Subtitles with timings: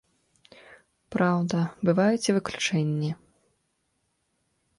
[1.15, 1.57] Праўда,
[1.89, 3.11] бываюць і выключэнні.